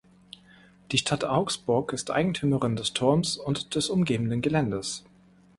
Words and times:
Die 0.91 0.97
Stadt 0.97 1.23
Augsburg 1.25 1.93
ist 1.93 2.09
Eigentümerin 2.09 2.75
des 2.75 2.93
Turms 2.93 3.37
und 3.37 3.75
des 3.75 3.91
umgebenden 3.91 4.41
Geländes. 4.41 5.05